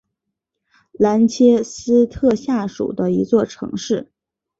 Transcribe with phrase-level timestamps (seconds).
[0.93, 4.09] 兰切斯特下属的一座城市。